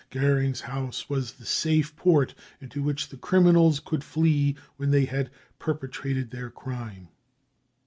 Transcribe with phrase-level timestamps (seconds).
[0.09, 5.29] Goering's house was the safe port into which the criminals could flee when they had
[5.59, 7.09] perpetrated their crime.